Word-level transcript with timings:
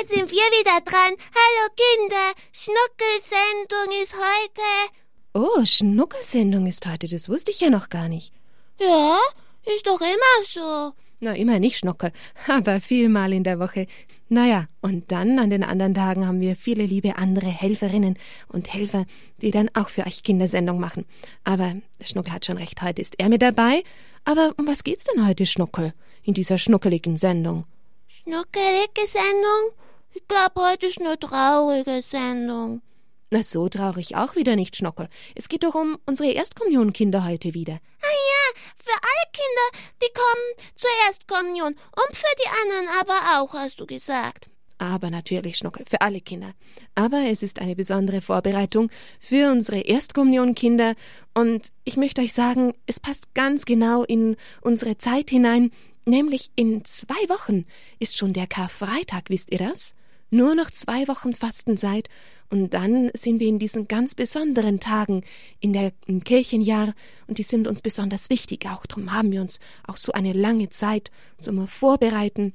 jetzt 0.00 0.14
sind 0.14 0.30
wir 0.30 0.36
wieder 0.36 0.80
dran. 0.80 1.14
Hallo 1.34 1.68
Kinder, 1.76 2.32
Schnuckelsendung 2.52 4.02
ist 4.02 4.14
heute. 4.14 4.92
Oh, 5.34 5.64
Schnuckelsendung 5.64 6.66
ist 6.66 6.86
heute, 6.86 7.06
das 7.06 7.28
wusste 7.28 7.50
ich 7.50 7.60
ja 7.60 7.68
noch 7.68 7.90
gar 7.90 8.08
nicht. 8.08 8.32
Ja, 8.80 9.18
ist 9.66 9.86
doch 9.86 10.00
immer 10.00 10.46
so. 10.46 10.94
Na, 11.20 11.34
immer 11.34 11.58
nicht 11.58 11.76
Schnuckel, 11.76 12.12
aber 12.48 12.80
vielmal 12.80 13.34
in 13.34 13.44
der 13.44 13.58
Woche. 13.60 13.86
Naja, 14.30 14.68
und 14.80 15.12
dann 15.12 15.38
an 15.38 15.50
den 15.50 15.64
anderen 15.64 15.92
Tagen 15.92 16.26
haben 16.26 16.40
wir 16.40 16.56
viele 16.56 16.86
liebe 16.86 17.16
andere 17.16 17.48
Helferinnen 17.48 18.16
und 18.48 18.72
Helfer, 18.72 19.04
die 19.42 19.50
dann 19.50 19.68
auch 19.74 19.90
für 19.90 20.06
euch 20.06 20.22
Kindersendung 20.22 20.80
machen. 20.80 21.04
Aber 21.44 21.74
Schnuckel 22.00 22.32
hat 22.32 22.46
schon 22.46 22.56
recht, 22.56 22.80
heute 22.80 23.02
ist 23.02 23.16
er 23.18 23.28
mit 23.28 23.42
dabei. 23.42 23.82
Aber 24.24 24.54
um 24.56 24.66
was 24.66 24.82
geht's 24.82 25.04
denn 25.04 25.26
heute, 25.26 25.44
Schnuckel, 25.44 25.92
in 26.22 26.32
dieser 26.32 26.56
schnuckeligen 26.56 27.18
Sendung? 27.18 27.64
Schnuckelige 28.08 29.06
Sendung? 29.06 29.74
Ich 30.12 30.26
glaube, 30.26 30.70
heute 30.70 30.86
ist 30.86 31.00
eine 31.00 31.18
traurige 31.18 32.02
Sendung. 32.02 32.82
Na, 33.30 33.44
so 33.44 33.68
traurig 33.68 34.16
auch 34.16 34.34
wieder 34.34 34.56
nicht, 34.56 34.74
Schnuckel. 34.76 35.08
Es 35.36 35.48
geht 35.48 35.62
doch 35.62 35.76
um 35.76 35.98
unsere 36.04 36.32
Erstkommunionkinder 36.32 37.24
heute 37.24 37.54
wieder. 37.54 37.74
Ah 37.74 38.06
ja, 38.06 38.60
für 38.76 38.90
alle 38.90 39.32
Kinder, 39.32 39.86
die 40.02 40.12
kommen 40.12 40.70
zur 40.74 40.90
Erstkommunion 41.06 41.74
und 41.74 42.16
für 42.16 42.34
die 42.42 42.48
anderen 42.62 42.88
aber 43.00 43.40
auch, 43.40 43.54
hast 43.54 43.78
du 43.78 43.86
gesagt. 43.86 44.50
Aber 44.78 45.10
natürlich, 45.10 45.58
Schnuckel, 45.58 45.84
für 45.88 46.00
alle 46.00 46.20
Kinder. 46.20 46.54
Aber 46.96 47.28
es 47.28 47.44
ist 47.44 47.60
eine 47.60 47.76
besondere 47.76 48.20
Vorbereitung 48.20 48.90
für 49.20 49.52
unsere 49.52 49.80
Erstkommunionkinder 49.80 50.94
und 51.34 51.68
ich 51.84 51.96
möchte 51.96 52.22
euch 52.22 52.32
sagen, 52.32 52.74
es 52.86 52.98
passt 52.98 53.34
ganz 53.34 53.64
genau 53.64 54.02
in 54.02 54.36
unsere 54.62 54.98
Zeit 54.98 55.30
hinein, 55.30 55.70
nämlich 56.04 56.50
in 56.56 56.84
zwei 56.84 57.28
Wochen 57.28 57.66
ist 58.00 58.16
schon 58.16 58.32
der 58.32 58.48
Karfreitag, 58.48 59.28
wisst 59.28 59.52
ihr 59.52 59.58
das? 59.58 59.94
Nur 60.30 60.54
noch 60.54 60.70
zwei 60.70 61.08
Wochen 61.08 61.32
Fastenzeit 61.32 62.08
und 62.48 62.74
dann 62.74 63.10
sind 63.14 63.40
wir 63.40 63.48
in 63.48 63.58
diesen 63.58 63.88
ganz 63.88 64.14
besonderen 64.14 64.80
Tagen 64.80 65.24
in 65.60 65.72
der, 65.72 65.92
im 66.06 66.24
Kirchenjahr 66.24 66.94
und 67.26 67.38
die 67.38 67.42
sind 67.42 67.68
uns 67.68 67.82
besonders 67.82 68.30
wichtig. 68.30 68.66
Auch 68.66 68.86
darum 68.86 69.12
haben 69.12 69.32
wir 69.32 69.40
uns 69.40 69.60
auch 69.86 69.96
so 69.96 70.12
eine 70.12 70.32
lange 70.32 70.68
Zeit 70.70 71.10
zum 71.38 71.66
Vorbereiten 71.66 72.54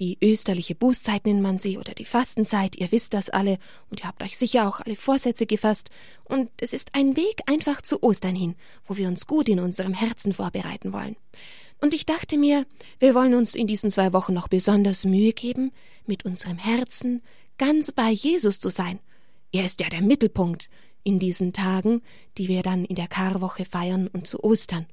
die 0.00 0.18
österliche 0.20 0.74
Bußzeit 0.74 1.24
nennt 1.24 1.40
man 1.40 1.60
sie 1.60 1.78
oder 1.78 1.94
die 1.94 2.04
Fastenzeit, 2.04 2.74
ihr 2.76 2.90
wisst 2.90 3.14
das 3.14 3.30
alle 3.30 3.58
und 3.90 4.00
ihr 4.00 4.08
habt 4.08 4.24
euch 4.24 4.36
sicher 4.36 4.68
auch 4.68 4.80
alle 4.80 4.96
Vorsätze 4.96 5.46
gefasst. 5.46 5.90
Und 6.24 6.50
es 6.60 6.72
ist 6.72 6.96
ein 6.96 7.16
Weg 7.16 7.42
einfach 7.46 7.80
zu 7.80 8.02
Ostern 8.02 8.34
hin, 8.34 8.56
wo 8.86 8.96
wir 8.96 9.06
uns 9.06 9.26
gut 9.28 9.48
in 9.48 9.60
unserem 9.60 9.94
Herzen 9.94 10.32
vorbereiten 10.32 10.92
wollen. 10.92 11.16
Und 11.84 11.92
ich 11.92 12.06
dachte 12.06 12.38
mir, 12.38 12.64
wir 12.98 13.14
wollen 13.14 13.34
uns 13.34 13.54
in 13.54 13.66
diesen 13.66 13.90
zwei 13.90 14.14
Wochen 14.14 14.32
noch 14.32 14.48
besonders 14.48 15.04
Mühe 15.04 15.34
geben, 15.34 15.70
mit 16.06 16.24
unserem 16.24 16.56
Herzen 16.56 17.20
ganz 17.58 17.92
bei 17.92 18.08
Jesus 18.08 18.58
zu 18.58 18.70
sein. 18.70 19.00
Er 19.52 19.66
ist 19.66 19.82
ja 19.82 19.90
der 19.90 20.00
Mittelpunkt 20.00 20.70
in 21.02 21.18
diesen 21.18 21.52
Tagen, 21.52 22.00
die 22.38 22.48
wir 22.48 22.62
dann 22.62 22.86
in 22.86 22.94
der 22.94 23.06
Karwoche 23.06 23.66
feiern 23.66 24.08
und 24.10 24.26
zu 24.26 24.42
Ostern. 24.42 24.86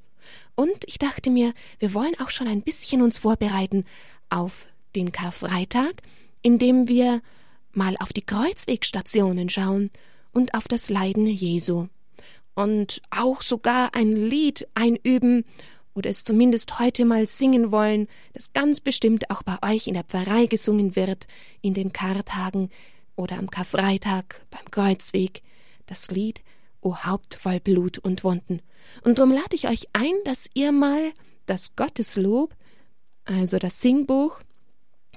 Und 0.55 0.83
ich 0.85 0.99
dachte 0.99 1.29
mir, 1.29 1.53
wir 1.79 1.93
wollen 1.93 2.19
auch 2.19 2.29
schon 2.29 2.49
ein 2.49 2.61
bisschen 2.61 3.01
uns 3.01 3.19
vorbereiten 3.19 3.85
auf 4.29 4.67
den 4.93 5.13
Karfreitag, 5.13 6.01
indem 6.41 6.89
wir 6.89 7.21
mal 7.71 7.95
auf 8.01 8.11
die 8.11 8.25
Kreuzwegstationen 8.25 9.47
schauen 9.47 9.91
und 10.33 10.55
auf 10.55 10.67
das 10.67 10.89
Leiden 10.89 11.25
Jesu. 11.25 11.87
Und 12.53 13.01
auch 13.11 13.43
sogar 13.43 13.95
ein 13.95 14.11
Lied 14.11 14.67
einüben 14.73 15.45
oder 15.93 16.09
es 16.09 16.23
zumindest 16.23 16.79
heute 16.79 17.05
mal 17.05 17.27
singen 17.27 17.71
wollen, 17.71 18.07
das 18.33 18.53
ganz 18.53 18.79
bestimmt 18.79 19.29
auch 19.29 19.43
bei 19.43 19.57
euch 19.73 19.87
in 19.87 19.93
der 19.93 20.03
Pfarrei 20.03 20.45
gesungen 20.45 20.95
wird, 20.95 21.27
in 21.61 21.73
den 21.73 21.91
Kartagen 21.93 22.69
oder 23.15 23.37
am 23.37 23.49
Karfreitag 23.49 24.41
beim 24.49 24.69
Kreuzweg, 24.71 25.41
das 25.85 26.09
Lied 26.11 26.41
O 26.81 26.95
Haupt 27.05 27.35
voll 27.35 27.59
Blut 27.59 27.99
und 27.99 28.23
Wunden. 28.23 28.61
Und 29.03 29.19
drum 29.19 29.31
lade 29.31 29.53
ich 29.55 29.67
euch 29.67 29.87
ein, 29.93 30.13
dass 30.25 30.49
ihr 30.53 30.71
mal 30.71 31.11
das 31.45 31.75
Gotteslob, 31.75 32.55
also 33.25 33.59
das 33.59 33.81
Singbuch, 33.81 34.39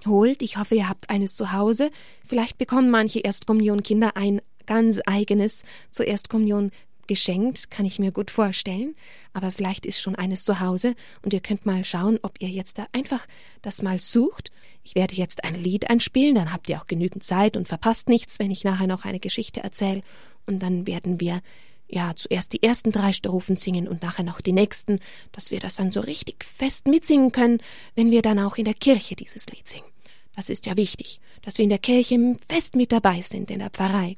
holt. 0.07 0.43
Ich 0.43 0.59
hoffe, 0.59 0.75
ihr 0.75 0.89
habt 0.89 1.09
eines 1.09 1.37
zu 1.37 1.53
Hause. 1.53 1.91
Vielleicht 2.27 2.59
bekommen 2.59 2.91
manche 2.91 3.21
Erstkommunionkinder 3.21 4.17
ein 4.17 4.43
ganz 4.67 5.01
eigenes 5.07 5.65
zur 5.91 6.07
Erstkommunion 6.07 6.71
geschenkt, 7.07 7.71
kann 7.71 7.87
ich 7.87 7.99
mir 7.99 8.13
gut 8.13 8.31
vorstellen. 8.31 8.95
Aber 9.33 9.51
vielleicht 9.53 9.87
ist 9.87 10.01
schon 10.01 10.15
eines 10.15 10.45
zu 10.45 10.61
Hause 10.61 10.95
und 11.23 11.33
ihr 11.33 11.41
könnt 11.41 11.67
mal 11.67 11.85
schauen, 11.85 12.19
ob 12.23 12.41
ihr 12.41 12.49
jetzt 12.49 12.79
da 12.79 12.87
einfach 12.93 13.27
das 13.63 13.83
mal 13.83 13.99
sucht. 13.99 14.51
Ich 14.83 14.95
werde 14.95 15.15
jetzt 15.15 15.45
ein 15.45 15.55
Lied 15.55 15.91
einspielen, 15.91 16.35
dann 16.35 16.53
habt 16.53 16.69
ihr 16.69 16.81
auch 16.81 16.87
genügend 16.87 17.23
Zeit 17.23 17.57
und 17.57 17.69
verpasst 17.69 18.09
nichts, 18.09 18.39
wenn 18.39 18.51
ich 18.51 18.65
nachher 18.65 18.87
noch 18.87 19.05
eine 19.05 19.21
Geschichte 19.21 19.63
erzähle. 19.63 20.03
Und 20.47 20.63
dann 20.63 20.87
werden 20.87 21.21
wir 21.21 21.41
ja 21.89 22.15
zuerst 22.17 22.53
die 22.53 22.63
ersten 22.63 22.93
drei 22.93 23.13
Strophen 23.13 23.57
singen 23.57 23.89
und 23.89 24.03
nachher 24.03 24.25
noch 24.25 24.41
die 24.41 24.53
nächsten, 24.53 25.01
dass 25.33 25.51
wir 25.51 25.61
das 25.61 25.77
dann 25.77 25.91
so 25.91 26.01
richtig 26.01 26.45
fest 26.45 26.87
mitsingen 26.87 27.33
können, 27.33 27.59
wenn 27.95 28.11
wir 28.11 28.23
dann 28.23 28.39
auch 28.39 28.57
in 28.57 28.65
der 28.65 28.75
Kirche 28.75 29.17
dieses 29.17 29.47
Lied 29.49 29.69
singen. 29.69 29.87
Das 30.35 30.49
ist 30.49 30.67
ja 30.67 30.77
wichtig, 30.77 31.21
dass 31.43 31.59
wir 31.59 31.63
in 31.63 31.69
der 31.69 31.79
Kirche 31.79 32.37
fest 32.49 32.75
mit 32.75 32.93
dabei 32.93 33.21
sind 33.21 33.51
in 33.51 33.61
der 33.61 33.71
Pfarrei. 33.71 34.17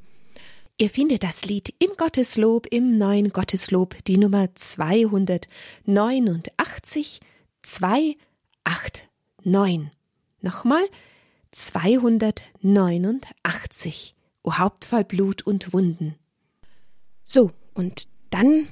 Ihr 0.79 0.91
findet 0.91 1.23
das 1.23 1.47
Lied 1.47 1.73
im 1.79 1.93
Gotteslob, 1.97 2.67
im 2.71 2.99
neuen 2.99 3.31
Gotteslob, 3.31 3.97
die 4.05 4.19
Nummer 4.19 4.55
289, 4.55 7.21
289. 7.63 9.91
Nochmal 10.43 10.87
289. 11.51 14.15
O 14.43 14.59
Hauptfall 14.59 15.05
Blut 15.05 15.47
und 15.47 15.73
Wunden. 15.73 16.15
So, 17.25 17.53
und 17.73 18.07
dann 18.29 18.69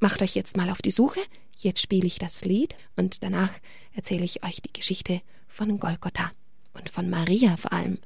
macht 0.00 0.22
euch 0.22 0.34
jetzt 0.34 0.56
mal 0.56 0.70
auf 0.70 0.82
die 0.82 0.90
Suche. 0.90 1.20
Jetzt 1.56 1.80
spiele 1.80 2.08
ich 2.08 2.18
das 2.18 2.44
Lied 2.44 2.74
und 2.96 3.22
danach 3.22 3.52
erzähle 3.92 4.24
ich 4.24 4.42
euch 4.42 4.60
die 4.60 4.72
Geschichte 4.72 5.22
von 5.46 5.78
Golgotha 5.78 6.32
und 6.72 6.90
von 6.90 7.08
Maria 7.08 7.56
vor 7.56 7.72
allem. 7.72 8.00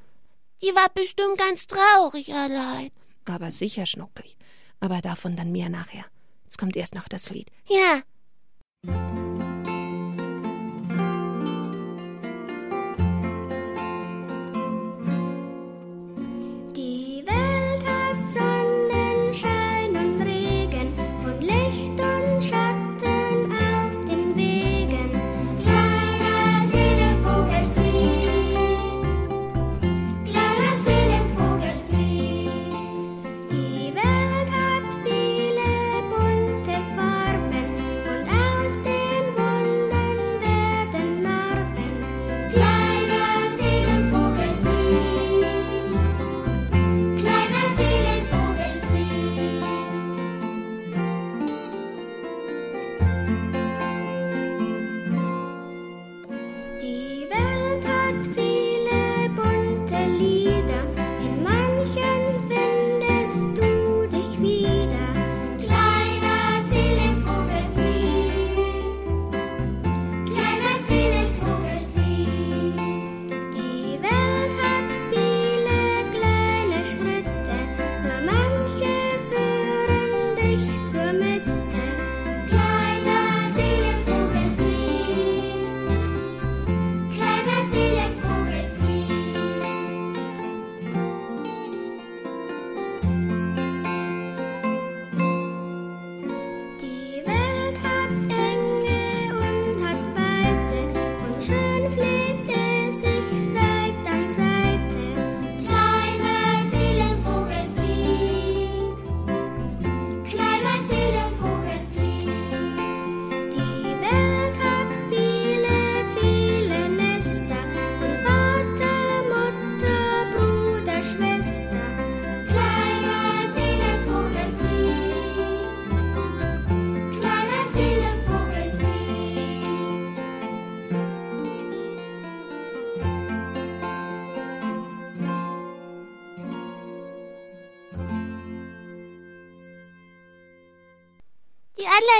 Die 0.60 0.74
war 0.74 0.90
bestimmt 0.90 1.38
ganz 1.38 1.66
traurig 1.66 2.34
allein. 2.34 2.90
Aber 3.28 3.50
sicher 3.50 3.86
schnucklig. 3.86 4.36
Aber 4.80 5.00
davon 5.00 5.36
dann 5.36 5.52
mehr 5.52 5.68
nachher. 5.68 6.04
Jetzt 6.44 6.58
kommt 6.58 6.76
erst 6.76 6.94
noch 6.94 7.08
das 7.08 7.30
Lied. 7.30 7.50
Ja. 7.68 8.02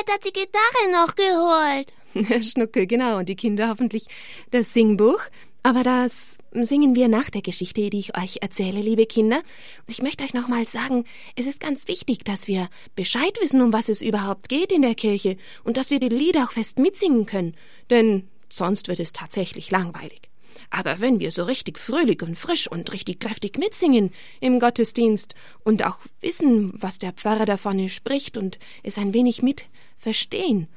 Adelheid 0.08 0.12
hat 0.12 0.25
die 0.25 0.32
Gitarre 0.32 0.93
noch 0.93 1.14
geholt. 1.14 2.44
Schnuckel, 2.44 2.87
genau. 2.87 3.19
Und 3.19 3.28
die 3.28 3.37
Kinder 3.37 3.69
hoffentlich 3.69 4.06
das 4.50 4.72
Singbuch. 4.72 5.20
Aber 5.62 5.82
das 5.82 6.38
singen 6.52 6.94
wir 6.94 7.08
nach 7.08 7.31
der 7.31 7.43
Geschichte, 7.43 7.90
die 7.90 7.99
ich 7.99 8.16
euch 8.16 8.38
erzähle, 8.40 8.81
liebe 8.81 9.06
Kinder. 9.06 9.38
Und 9.38 9.90
ich 9.90 10.02
möchte 10.02 10.25
euch 10.25 10.32
nochmal 10.32 10.66
sagen, 10.66 11.05
es 11.37 11.46
ist 11.46 11.60
ganz 11.60 11.88
wichtig, 11.88 12.25
dass 12.25 12.46
wir 12.46 12.69
Bescheid 12.94 13.37
wissen, 13.40 13.60
um 13.60 13.72
was 13.72 13.88
es 13.88 14.00
überhaupt 14.00 14.49
geht 14.49 14.72
in 14.72 14.82
der 14.82 14.94
Kirche 14.94 15.37
und 15.64 15.76
dass 15.76 15.90
wir 15.90 16.00
die 16.00 16.08
Lieder 16.08 16.44
auch 16.44 16.52
fest 16.52 16.78
mitsingen 16.78 17.26
können. 17.26 17.54
Denn 17.90 18.28
sonst 18.49 18.88
wird 18.88 19.00
es 19.00 19.12
tatsächlich 19.12 19.70
langweilig. 19.70 20.22
Aber 20.70 21.00
wenn 21.00 21.19
wir 21.19 21.31
so 21.31 21.44
richtig 21.44 21.78
fröhlich 21.78 22.22
und 22.22 22.37
frisch 22.37 22.70
und 22.70 22.93
richtig 22.93 23.20
kräftig 23.20 23.58
mitsingen 23.58 24.12
im 24.40 24.61
Gottesdienst 24.61 25.34
und 25.64 25.84
auch 25.84 25.99
wissen, 26.20 26.72
was 26.75 26.99
der 26.99 27.12
Pfarrer 27.12 27.46
da 27.46 27.56
vorne 27.56 27.88
spricht 27.88 28.37
und 28.37 28.58
es 28.82 28.99
ein 28.99 29.14
wenig 29.14 29.43
mit 29.43 29.66
verstehen, 29.98 30.68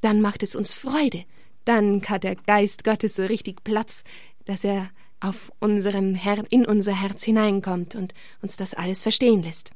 dann 0.00 0.20
macht 0.20 0.42
es 0.42 0.56
uns 0.56 0.72
Freude. 0.72 1.24
Dann 1.64 2.02
hat 2.08 2.24
der 2.24 2.36
Geist 2.36 2.84
Gottes 2.84 3.16
so 3.16 3.24
richtig 3.24 3.62
Platz, 3.64 4.02
dass 4.46 4.64
er 4.64 4.90
auf 5.20 5.52
unserem 5.60 6.14
Her 6.14 6.42
in 6.50 6.64
unser 6.64 6.98
Herz 6.98 7.22
hineinkommt 7.24 7.94
und 7.94 8.14
uns 8.40 8.56
das 8.56 8.74
alles 8.74 9.02
verstehen 9.02 9.42
lässt. 9.42 9.70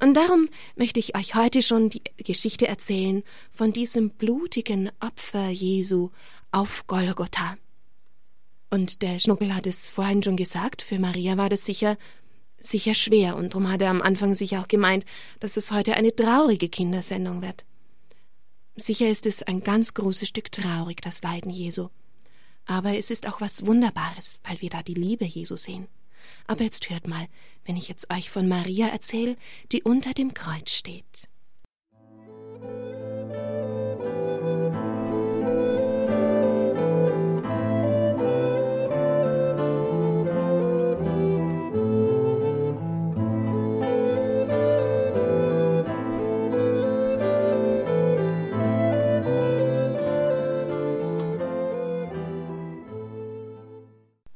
Und 0.00 0.14
darum 0.14 0.48
möchte 0.74 0.98
ich 0.98 1.16
euch 1.16 1.34
heute 1.34 1.62
schon 1.62 1.90
die 1.90 2.02
Geschichte 2.16 2.66
erzählen 2.66 3.22
von 3.52 3.72
diesem 3.72 4.10
blutigen 4.10 4.90
Opfer 5.00 5.48
Jesu 5.48 6.10
auf 6.50 6.86
Golgotha. 6.86 7.56
Und 8.70 9.02
der 9.02 9.18
Schnuckel 9.18 9.54
hat 9.54 9.66
es 9.66 9.90
vorhin 9.90 10.22
schon 10.22 10.36
gesagt, 10.36 10.82
für 10.82 10.98
Maria 10.98 11.36
war 11.36 11.48
das 11.48 11.64
sicher, 11.64 11.98
sicher 12.58 12.94
schwer, 12.94 13.36
und 13.36 13.54
darum 13.54 13.68
hat 13.70 13.82
er 13.82 13.90
am 13.90 14.02
Anfang 14.02 14.34
sich 14.34 14.56
auch 14.56 14.68
gemeint, 14.68 15.04
dass 15.40 15.56
es 15.56 15.72
heute 15.72 15.94
eine 15.94 16.14
traurige 16.14 16.68
Kindersendung 16.68 17.42
wird. 17.42 17.64
Sicher 18.80 19.08
ist 19.08 19.26
es 19.26 19.42
ein 19.42 19.62
ganz 19.62 19.92
großes 19.92 20.28
Stück 20.28 20.50
traurig, 20.50 21.02
das 21.02 21.22
Leiden 21.22 21.50
Jesu. 21.50 21.90
Aber 22.64 22.96
es 22.96 23.10
ist 23.10 23.28
auch 23.28 23.40
was 23.40 23.66
Wunderbares, 23.66 24.40
weil 24.42 24.60
wir 24.62 24.70
da 24.70 24.82
die 24.82 24.94
Liebe 24.94 25.26
Jesu 25.26 25.56
sehen. 25.56 25.86
Aber 26.46 26.64
jetzt 26.64 26.88
hört 26.88 27.06
mal, 27.06 27.28
wenn 27.66 27.76
ich 27.76 27.88
jetzt 27.88 28.10
euch 28.10 28.30
von 28.30 28.48
Maria 28.48 28.88
erzähle, 28.88 29.36
die 29.70 29.82
unter 29.82 30.14
dem 30.14 30.32
Kreuz 30.32 30.70
steht. 30.70 31.28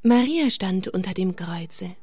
Maria 0.06 0.50
stand 0.50 0.88
unter 0.88 1.14
dem 1.14 1.34
Kreuze. 1.34 1.96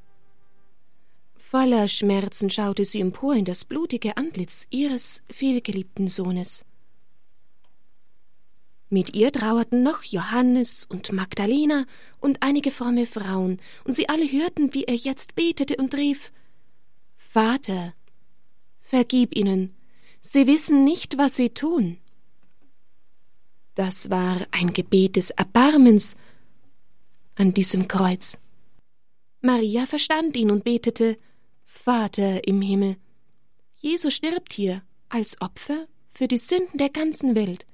Voller 1.36 1.88
Schmerzen 1.88 2.50
schaute 2.50 2.84
sie 2.84 3.00
empor 3.00 3.36
in 3.36 3.46
das 3.46 3.64
blutige 3.64 4.18
Antlitz 4.18 4.66
ihres 4.72 5.22
vielgeliebten 5.30 6.08
Sohnes. 6.08 6.66
Mit 8.90 9.16
ihr 9.16 9.32
trauerten 9.32 9.84
noch 9.84 10.02
Johannes 10.02 10.88
und 10.90 11.12
Magdalena 11.12 11.86
und 12.20 12.42
einige 12.42 12.72
fromme 12.72 13.06
Frauen, 13.06 13.62
und 13.84 13.96
sie 13.96 14.10
alle 14.10 14.26
hörten, 14.32 14.74
wie 14.74 14.86
er 14.86 14.96
jetzt 14.96 15.36
betete 15.36 15.76
und 15.76 15.94
rief 15.94 16.32
Vater, 17.18 17.94
vergib 18.80 19.38
ihnen, 19.38 19.76
sie 20.20 20.48
wissen 20.48 20.84
nicht, 20.84 21.20
was 21.20 21.36
sie 21.36 21.52
tun. 21.52 22.00
Das 23.76 24.10
war 24.10 24.38
ein 24.50 24.74
Gebet 24.74 25.18
des 25.18 25.30
Erbarmens 25.30 26.16
an 27.36 27.54
diesem 27.54 27.88
Kreuz. 27.88 28.38
Maria 29.42 29.86
verstand 29.86 30.36
ihn 30.38 30.52
und 30.52 30.64
betete 30.64 31.18
Vater 31.66 32.48
im 32.48 32.62
Himmel, 32.62 32.98
Jesus 33.76 34.14
stirbt 34.14 34.54
hier 34.54 34.84
als 35.10 35.42
Opfer 35.42 35.88
für 36.08 36.28
die 36.28 36.38
Sünden 36.38 36.78
der 36.78 36.90
ganzen 36.90 37.34
Welt. 37.34 37.66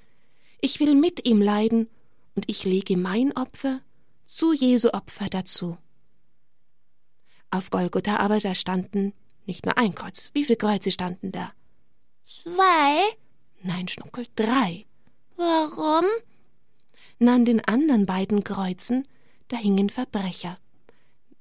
Ich 0.61 0.79
will 0.79 0.95
mit 0.95 1.27
ihm 1.27 1.41
leiden, 1.41 1.89
und 2.35 2.49
ich 2.49 2.63
lege 2.63 2.95
mein 2.95 3.35
Opfer 3.35 3.81
zu 4.25 4.53
Jesu 4.53 4.89
Opfer 4.91 5.27
dazu. 5.29 5.77
Auf 7.49 7.71
Golgotha 7.71 8.17
aber 8.17 8.39
da 8.39 8.53
standen 8.53 9.13
nicht 9.45 9.65
nur 9.65 9.77
ein 9.77 9.95
Kreuz. 9.95 10.31
Wie 10.33 10.43
viele 10.43 10.57
Kreuze 10.57 10.91
standen 10.91 11.31
da? 11.31 11.51
Zwei? 12.25 13.01
Nein, 13.63 13.87
Schnuckel, 13.87 14.27
drei. 14.35 14.85
Warum? 15.35 16.05
Na, 17.19 17.35
an 17.35 17.45
den 17.45 17.63
anderen 17.65 18.05
beiden 18.05 18.43
Kreuzen 18.43 19.07
da 19.47 19.57
hingen 19.57 19.89
Verbrecher. 19.89 20.59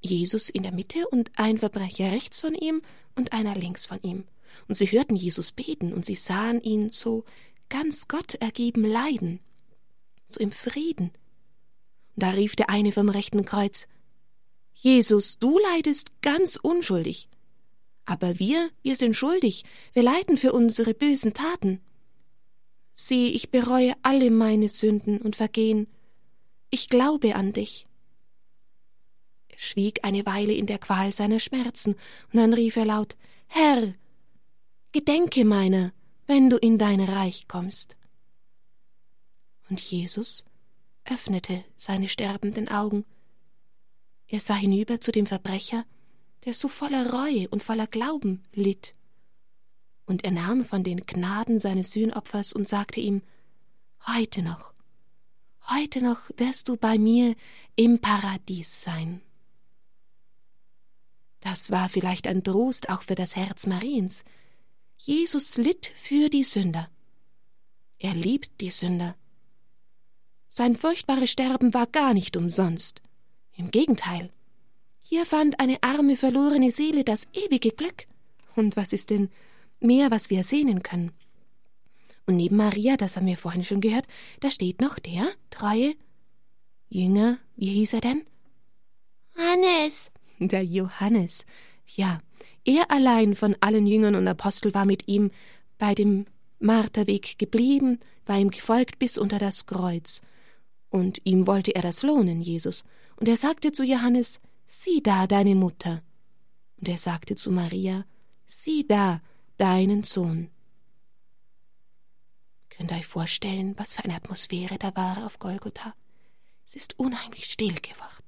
Jesus 0.01 0.49
in 0.49 0.63
der 0.63 0.73
Mitte 0.73 1.09
und 1.09 1.31
ein 1.37 1.59
Verbrecher 1.59 2.13
rechts 2.13 2.39
von 2.39 2.55
ihm 2.55 2.83
und 3.15 3.33
einer 3.33 3.55
links 3.55 3.87
von 3.87 3.99
ihm. 4.03 4.25
Und 4.69 4.77
sie 4.77 4.87
hörten 4.87 5.17
Jesus 5.17 5.53
beten 5.53 5.93
und 5.93 6.05
sie 6.05 6.15
sahen 6.15 6.63
ihn 6.63 6.91
so 6.91 7.25
ganz 7.69 8.09
Gott 8.09 8.37
ergeben 8.37 8.85
leiden, 8.85 9.41
so 10.27 10.41
im 10.41 10.53
Frieden. 10.53 11.11
Und 12.15 12.23
da 12.23 12.31
rief 12.31 12.57
der 12.57 12.71
eine 12.71 12.93
vom 12.93 13.09
rechten 13.09 13.45
Kreuz 13.45 13.89
Jesus, 14.79 15.39
du 15.39 15.59
leidest 15.59 16.21
ganz 16.21 16.57
unschuldig. 16.57 17.29
Aber 18.05 18.39
wir, 18.39 18.71
wir 18.83 18.95
sind 18.95 19.17
schuldig, 19.17 19.65
wir 19.95 20.03
leiden 20.03 20.37
für 20.37 20.53
unsere 20.53 20.93
bösen 20.93 21.33
Taten. 21.33 21.81
Sieh, 22.93 23.29
ich 23.29 23.51
bereue 23.51 23.95
alle 24.03 24.31
meine 24.31 24.69
Sünden 24.69 25.19
und 25.23 25.35
Vergehen. 25.35 25.89
Ich 26.71 26.89
glaube 26.89 27.37
an 27.37 27.55
dich 27.55 27.87
schwieg 29.57 30.05
eine 30.05 30.27
Weile 30.27 30.53
in 30.53 30.67
der 30.67 30.79
Qual 30.79 31.13
seiner 31.13 31.41
Schmerzen, 31.41 31.95
und 32.33 32.39
dann 32.39 32.53
rief 32.53 32.77
er 32.77 32.87
laut 32.87 33.17
Herr, 33.47 33.95
gedenke 34.93 35.45
meiner, 35.45 35.93
wenn 36.27 36.51
du 36.51 36.57
in 36.57 36.79
dein 36.79 37.01
Reich 37.01 37.49
kommst. 37.49 37.97
Und 39.69 39.81
Jesus 39.81 40.45
öffnete 41.05 41.65
seine 41.77 42.09
sterbenden 42.09 42.69
Augen. 42.69 43.05
Er 44.29 44.41
sah 44.41 44.55
hinüber 44.55 45.01
zu 45.01 45.13
dem 45.13 45.27
Verbrecher, 45.27 45.85
der 46.45 46.55
so 46.55 46.69
voller 46.69 47.13
Reue 47.13 47.49
und 47.49 47.63
voller 47.63 47.87
Glauben 47.87 48.45
litt. 48.53 48.93
Und 50.05 50.25
er 50.25 50.31
nahm 50.31 50.65
von 50.65 50.85
den 50.85 51.01
Gnaden 51.01 51.59
seines 51.59 51.93
Sühnopfers 51.93 52.53
und 52.53 52.69
sagte 52.69 53.01
ihm 53.01 53.23
Heute 54.07 54.43
noch, 54.43 54.73
heute 55.69 56.03
noch 56.03 56.21
wirst 56.37 56.69
du 56.69 56.77
bei 56.77 56.97
mir 56.97 57.35
im 57.75 57.99
Paradies 57.99 58.83
sein. 58.83 59.21
Das 61.49 61.71
war 61.71 61.89
vielleicht 61.89 62.27
ein 62.27 62.43
Trost 62.43 62.89
auch 62.89 63.03
für 63.03 63.15
das 63.15 63.37
Herz 63.37 63.69
Mariens. 63.69 64.25
Jesus 64.99 65.57
litt 65.57 65.93
für 65.95 66.29
die 66.29 66.43
Sünder. 66.43 66.91
Er 68.01 68.15
liebt 68.15 68.61
die 68.61 68.71
Sünder. 68.71 69.15
Sein 70.49 70.75
furchtbares 70.75 71.31
Sterben 71.31 71.73
war 71.73 71.87
gar 71.87 72.15
nicht 72.15 72.37
umsonst. 72.37 73.01
Im 73.53 73.71
Gegenteil. 73.71 74.33
Hier 75.03 75.25
fand 75.25 75.61
eine 75.61 75.81
arme, 75.85 76.17
verlorene 76.17 76.73
Seele 76.73 77.05
das 77.05 77.29
ewige 77.33 77.71
Glück. 77.71 78.09
Und 78.57 78.77
was 78.77 78.93
ist 78.93 79.11
denn 79.11 79.31
mehr, 79.79 80.11
was 80.11 80.31
wir 80.31 80.43
sehnen 80.43 80.83
können? 80.83 81.13
Und 82.27 82.35
neben 82.35 82.57
Maria, 82.57 82.97
das 82.97 83.17
haben 83.17 83.27
wir 83.27 83.37
vorhin 83.37 83.63
schon 83.63 83.81
gehört, 83.81 84.09
da 84.41 84.51
steht 84.51 84.81
noch 84.81 84.99
der 84.99 85.29
treue 85.51 85.95
Jünger, 86.89 87.39
wie 87.55 87.73
hieß 87.73 87.93
er 87.93 88.01
denn? 88.01 88.27
Hannes 89.37 90.11
der 90.39 90.65
Johannes. 90.65 91.45
Ja, 91.87 92.21
er 92.65 92.91
allein 92.91 93.35
von 93.35 93.57
allen 93.61 93.87
Jüngern 93.87 94.15
und 94.15 94.27
Aposteln 94.29 94.75
war 94.75 94.85
mit 94.85 95.07
ihm 95.09 95.31
bei 95.79 95.95
dem 95.95 96.27
Marterweg 96.59 97.39
geblieben, 97.39 97.99
war 98.25 98.39
ihm 98.39 98.51
gefolgt 98.51 98.99
bis 98.99 99.19
unter 99.19 99.39
das 99.39 99.67
Kreuz. 99.67 100.21
Und 100.91 101.21
ihm 101.25 101.47
wollte 101.47 101.75
er 101.75 101.83
das 101.83 102.03
lohnen, 102.03 102.41
Jesus. 102.41 102.85
Und 103.17 103.29
er 103.29 103.37
sagte 103.37 103.73
zu 103.73 103.85
Johannes, 103.85 104.41
Sieh 104.67 105.01
da 105.01 105.27
deine 105.27 105.55
Mutter. 105.55 106.03
Und 106.79 106.89
er 106.89 106.99
sagte 106.99 107.37
zu 107.37 107.53
Maria, 107.53 108.05
Sieh 108.47 108.87
da 108.87 109.21
deinen 109.59 110.03
Sohn. 110.03 110.51
Könnt 112.71 112.91
ihr 112.91 112.99
euch 112.99 113.07
vorstellen, 113.07 113.75
was 113.79 113.95
für 113.95 114.05
eine 114.05 114.17
Atmosphäre 114.17 114.77
da 114.79 114.95
war 114.97 115.25
auf 115.25 115.39
Golgotha? 115.39 115.95
Es 116.65 116.75
ist 116.75 116.99
unheimlich 116.99 117.47
still 117.47 117.75
geworden. 117.75 118.26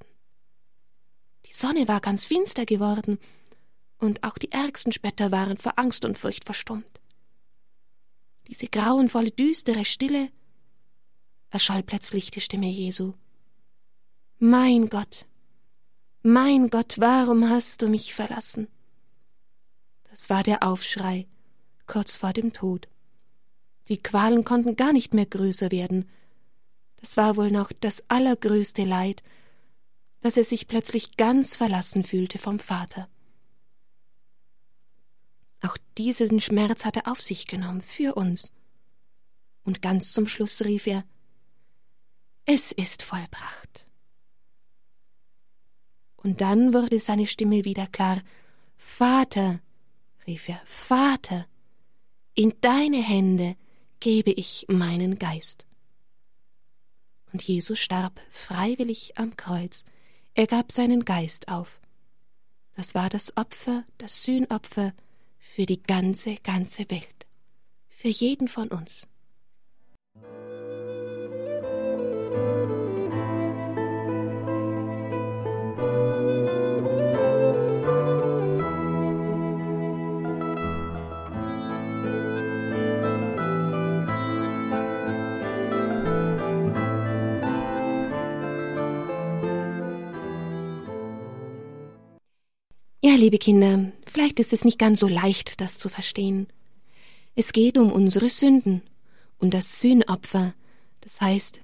Die 1.48 1.54
Sonne 1.54 1.88
war 1.88 2.00
ganz 2.00 2.26
finster 2.26 2.66
geworden, 2.66 3.18
und 3.98 4.22
auch 4.22 4.38
die 4.38 4.52
ärgsten 4.52 4.92
Spötter 4.92 5.32
waren 5.32 5.56
vor 5.56 5.78
Angst 5.78 6.04
und 6.04 6.16
Furcht 6.16 6.44
verstummt. 6.44 7.00
Diese 8.46 8.68
grauenvolle, 8.68 9.30
düstere 9.30 9.84
Stille 9.84 10.30
erscholl 11.50 11.82
plötzlich 11.82 12.30
die 12.30 12.40
Stimme 12.40 12.68
Jesu. 12.68 13.14
Mein 14.38 14.88
Gott, 14.88 15.26
mein 16.22 16.70
Gott, 16.70 16.96
warum 16.98 17.48
hast 17.48 17.82
du 17.82 17.88
mich 17.88 18.14
verlassen? 18.14 18.68
Das 20.10 20.30
war 20.30 20.42
der 20.42 20.62
Aufschrei 20.62 21.26
kurz 21.86 22.16
vor 22.16 22.32
dem 22.32 22.52
Tod. 22.52 22.86
Die 23.88 24.00
Qualen 24.00 24.44
konnten 24.44 24.76
gar 24.76 24.92
nicht 24.92 25.14
mehr 25.14 25.26
größer 25.26 25.72
werden. 25.72 26.08
Das 26.96 27.16
war 27.16 27.36
wohl 27.36 27.50
noch 27.50 27.72
das 27.72 28.04
allergrößte 28.08 28.84
Leid, 28.84 29.22
dass 30.20 30.36
er 30.36 30.44
sich 30.44 30.68
plötzlich 30.68 31.16
ganz 31.16 31.56
verlassen 31.56 32.02
fühlte 32.02 32.38
vom 32.38 32.58
Vater. 32.58 33.08
Auch 35.62 35.76
diesen 35.96 36.40
Schmerz 36.40 36.84
hat 36.84 36.96
er 36.96 37.10
auf 37.10 37.20
sich 37.20 37.46
genommen 37.46 37.80
für 37.80 38.14
uns. 38.14 38.52
Und 39.64 39.82
ganz 39.82 40.12
zum 40.12 40.26
Schluss 40.26 40.64
rief 40.64 40.86
er 40.86 41.04
Es 42.44 42.72
ist 42.72 43.02
vollbracht. 43.02 43.86
Und 46.16 46.40
dann 46.40 46.72
wurde 46.72 47.00
seine 47.00 47.26
Stimme 47.26 47.64
wieder 47.64 47.86
klar 47.86 48.22
Vater, 48.76 49.60
rief 50.26 50.48
er, 50.48 50.60
Vater, 50.64 51.46
in 52.34 52.54
deine 52.60 53.02
Hände 53.02 53.56
gebe 54.00 54.30
ich 54.30 54.66
meinen 54.68 55.18
Geist. 55.18 55.66
Und 57.32 57.42
Jesus 57.42 57.78
starb 57.78 58.20
freiwillig 58.30 59.18
am 59.18 59.36
Kreuz, 59.36 59.84
er 60.38 60.46
gab 60.46 60.70
seinen 60.70 61.04
Geist 61.04 61.48
auf. 61.48 61.80
Das 62.76 62.94
war 62.94 63.08
das 63.08 63.36
Opfer, 63.36 63.82
das 63.98 64.22
Sühnopfer 64.22 64.92
für 65.40 65.66
die 65.66 65.82
ganze, 65.82 66.36
ganze 66.36 66.88
Welt, 66.92 67.26
für 67.88 68.06
jeden 68.06 68.46
von 68.46 68.68
uns. 68.68 69.08
Ja, 93.00 93.14
liebe 93.14 93.38
Kinder, 93.38 93.92
vielleicht 94.06 94.40
ist 94.40 94.52
es 94.52 94.64
nicht 94.64 94.76
ganz 94.76 94.98
so 94.98 95.06
leicht, 95.06 95.60
das 95.60 95.78
zu 95.78 95.88
verstehen. 95.88 96.48
Es 97.36 97.52
geht 97.52 97.78
um 97.78 97.92
unsere 97.92 98.28
Sünden 98.28 98.82
und 99.38 99.54
das 99.54 99.80
Sühnopfer, 99.80 100.52
das 101.02 101.20
heißt 101.20 101.60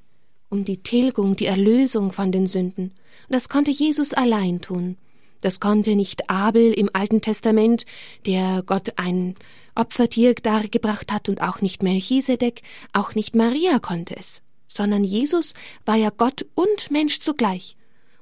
um 0.48 0.64
die 0.64 0.76
Tilgung, 0.84 1.34
die 1.34 1.46
Erlösung 1.46 2.12
von 2.12 2.30
den 2.30 2.46
Sünden. 2.46 2.92
Und 3.26 3.30
das 3.30 3.48
konnte 3.48 3.72
Jesus 3.72 4.14
allein 4.14 4.60
tun. 4.60 4.96
Das 5.40 5.58
konnte 5.58 5.96
nicht 5.96 6.30
Abel 6.30 6.72
im 6.72 6.88
Alten 6.92 7.20
Testament, 7.20 7.84
der 8.26 8.62
Gott 8.64 8.92
ein 8.94 9.34
Opfertier 9.74 10.36
dargebracht 10.36 11.10
hat, 11.10 11.28
und 11.28 11.42
auch 11.42 11.60
nicht 11.60 11.82
Melchisedek, 11.82 12.62
auch 12.92 13.16
nicht 13.16 13.34
Maria 13.34 13.80
konnte 13.80 14.16
es, 14.16 14.40
sondern 14.68 15.02
Jesus 15.02 15.54
war 15.84 15.96
ja 15.96 16.10
Gott 16.16 16.46
und 16.54 16.92
Mensch 16.92 17.18
zugleich 17.18 17.76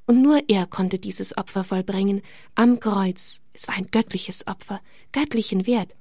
und 0.06 0.22
nur 0.22 0.40
er 0.48 0.66
konnte 0.66 0.98
dieses 0.98 1.36
Opfer 1.36 1.64
vollbringen 1.64 2.22
am 2.54 2.80
Kreuz. 2.80 3.40
Es 3.52 3.68
war 3.68 3.76
ein 3.76 3.90
göttliches 3.90 4.46
Opfer, 4.46 4.80
göttlichen 5.12 5.66
Wert. 5.66 5.94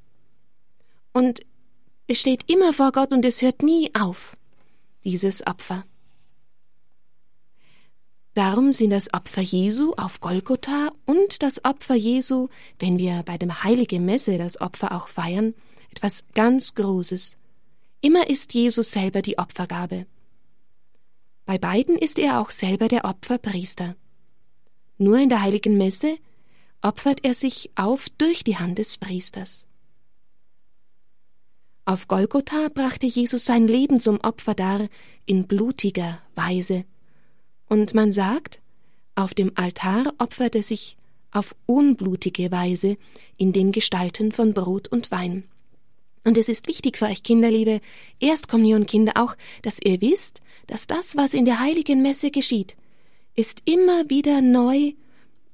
Und 1.14 1.42
es 2.08 2.20
steht 2.20 2.50
immer 2.52 2.74
vor 2.74 2.92
Gott 2.92 3.14
und 3.14 3.24
es 3.26 3.42
hört 3.42 3.64
nie 3.64 3.94
auf, 3.94 4.36
dieses 5.04 5.46
Opfer. 5.46 5.86
Darum 8.34 8.72
sind 8.72 8.92
das 8.92 9.14
Opfer 9.14 9.42
Jesu 9.42 9.94
auf 9.98 10.22
Golgotha 10.22 10.92
und 11.06 11.44
das 11.44 11.66
Opfer 11.66 11.96
Jesu, 11.96 12.48
wenn 12.80 12.98
wir 12.98 13.24
bei 13.24 13.38
dem 13.38 13.64
Heilige 13.64 14.00
Messe 14.00 14.38
das 14.38 14.62
Opfer 14.62 14.94
auch 14.94 15.10
feiern, 15.10 15.54
etwas 15.92 16.24
ganz 16.34 16.74
Großes. 16.76 17.38
Immer 18.00 18.30
ist 18.30 18.54
Jesus 18.54 18.92
selber 18.92 19.22
die 19.22 19.38
Opfergabe. 19.38 20.06
Bei 21.52 21.58
beiden 21.58 21.98
ist 21.98 22.18
er 22.18 22.40
auch 22.40 22.50
selber 22.50 22.88
der 22.88 23.04
Opferpriester. 23.04 23.98
Nur 24.98 25.18
in 25.18 25.28
der 25.28 25.42
heiligen 25.42 25.78
Messe 25.78 26.18
opfert 26.82 27.26
er 27.26 27.34
sich 27.34 27.72
auf 27.76 28.08
durch 28.08 28.46
die 28.46 28.56
Hand 28.56 28.78
des 28.78 28.98
Priesters. 28.98 29.68
Auf 31.84 32.08
Golgotha 32.08 32.70
brachte 32.74 33.06
Jesus 33.06 33.44
sein 33.44 33.68
Leben 33.68 34.00
zum 34.00 34.22
Opfer 34.22 34.54
dar 34.54 34.88
in 35.26 35.46
blutiger 35.46 36.20
Weise. 36.36 36.86
Und 37.68 37.94
man 37.96 38.14
sagt, 38.14 38.62
auf 39.16 39.34
dem 39.34 39.52
Altar 39.56 40.14
opfert 40.20 40.56
er 40.56 40.64
sich 40.64 40.96
auf 41.32 41.54
unblutige 41.66 42.50
Weise 42.54 42.96
in 43.36 43.52
den 43.52 43.74
Gestalten 43.74 44.32
von 44.32 44.54
Brot 44.54 44.88
und 44.88 45.12
Wein. 45.12 45.51
Und 46.24 46.38
es 46.38 46.50
ist 46.50 46.68
wichtig 46.68 46.98
für 46.98 47.06
euch 47.06 47.24
Kinderliebe, 47.24 47.82
Erstkommunionkinder 48.20 49.14
auch, 49.16 49.36
dass 49.64 49.80
ihr 49.84 50.02
wisst, 50.02 50.42
dass 50.68 50.88
das, 50.88 51.16
was 51.18 51.34
in 51.34 51.46
der 51.46 51.60
heiligen 51.60 52.02
Messe 52.02 52.30
geschieht, 52.30 52.78
ist 53.36 53.64
immer 53.66 54.10
wieder 54.10 54.42
neu 54.42 54.94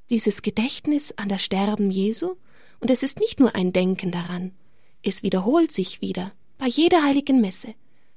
dieses 0.10 0.42
Gedächtnis 0.42 1.14
an 1.18 1.30
das 1.30 1.44
Sterben 1.44 1.92
Jesu, 1.92 2.36
und 2.80 2.92
es 2.92 3.02
ist 3.02 3.20
nicht 3.20 3.40
nur 3.40 3.56
ein 3.56 3.74
Denken 3.74 4.12
daran, 4.12 4.52
es 5.04 5.24
wiederholt 5.24 5.72
sich 5.72 6.02
wieder 6.02 6.32
bei 6.58 6.68
jeder 6.68 7.04
heiligen 7.04 7.42
Messe, 7.42 7.74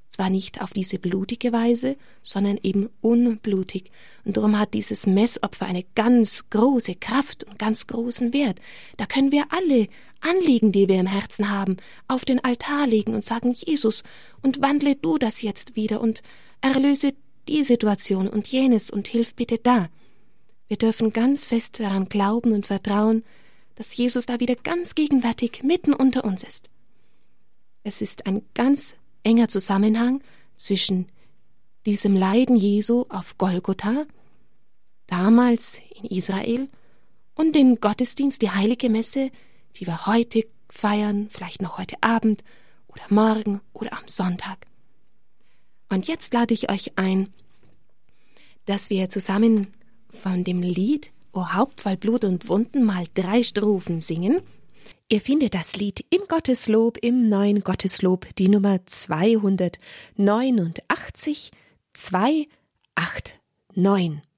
zwar 0.07 0.29
nicht 0.29 0.61
auf 0.61 0.73
diese 0.73 0.99
blutige 0.99 1.53
Weise, 1.53 1.95
sondern 2.21 2.59
eben 2.61 2.89
unblutig, 3.01 3.91
und 4.25 4.37
darum 4.37 4.59
hat 4.59 4.73
dieses 4.73 5.07
Messopfer 5.07 5.65
eine 5.65 5.85
ganz 5.95 6.49
große 6.49 6.95
Kraft 6.95 7.43
und 7.45 7.57
ganz 7.59 7.87
großen 7.87 8.33
Wert. 8.33 8.59
Da 8.97 9.05
können 9.05 9.31
wir 9.31 9.45
alle 9.49 9.87
Anliegen, 10.21 10.71
die 10.71 10.87
wir 10.87 10.99
im 10.99 11.07
Herzen 11.07 11.49
haben, 11.49 11.77
auf 12.07 12.25
den 12.25 12.43
Altar 12.43 12.87
legen 12.87 13.13
und 13.13 13.25
sagen, 13.25 13.51
Jesus, 13.51 14.03
und 14.41 14.61
wandle 14.61 14.95
du 14.95 15.17
das 15.17 15.41
jetzt 15.41 15.75
wieder 15.75 16.01
und 16.01 16.21
erlöse 16.61 17.13
die 17.47 17.63
Situation 17.63 18.27
und 18.27 18.47
jenes 18.47 18.89
und 18.91 19.07
hilf 19.07 19.35
bitte 19.35 19.57
da. 19.57 19.89
Wir 20.67 20.77
dürfen 20.77 21.11
ganz 21.11 21.47
fest 21.47 21.79
daran 21.79 22.07
glauben 22.07 22.53
und 22.53 22.65
vertrauen, 22.65 23.23
dass 23.75 23.97
Jesus 23.97 24.25
da 24.25 24.39
wieder 24.39 24.55
ganz 24.55 24.95
gegenwärtig 24.95 25.63
mitten 25.63 25.93
unter 25.93 26.23
uns 26.23 26.43
ist. 26.43 26.69
Es 27.83 28.01
ist 28.01 28.27
ein 28.27 28.43
ganz 28.53 28.95
enger 29.23 29.49
Zusammenhang 29.49 30.21
zwischen 30.55 31.07
diesem 31.85 32.15
Leiden 32.15 32.55
Jesu 32.55 33.05
auf 33.09 33.37
Golgotha, 33.37 34.05
damals 35.07 35.81
in 35.95 36.05
Israel, 36.05 36.69
und 37.33 37.55
dem 37.55 37.79
Gottesdienst, 37.79 38.41
die 38.41 38.51
heilige 38.51 38.89
Messe, 38.89 39.31
die 39.77 39.87
wir 39.87 40.05
heute 40.05 40.45
feiern, 40.69 41.27
vielleicht 41.29 41.61
noch 41.61 41.77
heute 41.77 41.95
Abend 42.01 42.43
oder 42.87 43.03
morgen 43.09 43.61
oder 43.73 43.93
am 43.93 44.07
Sonntag. 44.07 44.67
Und 45.89 46.07
jetzt 46.07 46.33
lade 46.33 46.53
ich 46.53 46.71
euch 46.71 46.97
ein, 46.97 47.29
dass 48.65 48.89
wir 48.89 49.09
zusammen 49.09 49.67
von 50.09 50.43
dem 50.43 50.61
Lied 50.61 51.11
O 51.33 51.53
Haupt 51.53 51.79
voll 51.79 51.95
Blut 51.95 52.25
und 52.25 52.49
Wunden 52.49 52.83
mal 52.83 53.05
drei 53.13 53.41
Strophen 53.43 54.01
singen. 54.01 54.41
Ihr 55.09 55.21
findet 55.21 55.53
das 55.53 55.77
Lied 55.77 56.05
im 56.09 56.23
Gotteslob, 56.27 56.97
im 57.01 57.29
neuen 57.29 57.61
Gotteslob, 57.61 58.35
die 58.35 58.49
Nummer 58.49 58.85
289 58.85 61.51
289. 61.93 64.30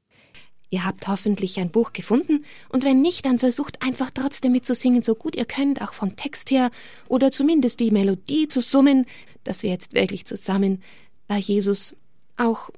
Ihr 0.74 0.86
habt 0.86 1.08
hoffentlich 1.08 1.60
ein 1.60 1.70
Buch 1.70 1.94
gefunden. 1.94 2.46
Und 2.68 2.84
wenn 2.84 3.00
nicht, 3.00 3.28
dann 3.28 3.38
versucht 3.38 3.84
einfach 3.84 4.10
trotzdem 4.10 4.54
mitzusingen, 4.54 5.04
so 5.04 5.14
gut 5.14 5.36
ihr 5.36 5.46
könnt, 5.46 5.84
auch 5.84 5.94
vom 5.94 6.16
Text 6.16 6.50
her. 6.50 6.72
Oder 7.08 7.30
zumindest 7.30 7.80
die 7.80 7.92
Melodie 7.92 8.48
zu 8.48 8.60
summen, 8.60 9.06
dass 9.44 9.62
wir 9.62 9.70
jetzt 9.70 9.94
wirklich 9.94 10.26
zusammen 10.26 10.82
da 11.28 11.38
Jesus 11.38 11.96
auch 12.38 12.72